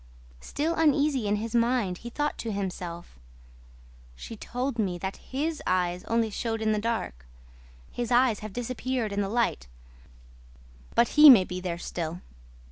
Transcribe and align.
Still 0.39 0.73
uneasy 0.73 1.27
in 1.27 1.35
his 1.35 1.53
mind, 1.53 1.99
he 1.99 2.09
thought 2.09 2.39
to 2.39 2.51
himself: 2.51 3.19
"She 4.15 4.35
told 4.35 4.79
me 4.79 4.97
that 4.97 5.17
HIS 5.17 5.61
eyes 5.67 6.03
only 6.05 6.31
showed 6.31 6.59
in 6.59 6.71
the 6.71 6.79
dark. 6.81 7.27
His 7.91 8.09
eyes 8.09 8.39
have 8.39 8.51
disappeared 8.51 9.13
in 9.13 9.21
the 9.21 9.29
light, 9.29 9.67
but 10.95 11.09
HE 11.09 11.29
may 11.29 11.43
be 11.43 11.59
there 11.61 11.77
still." 11.77 12.21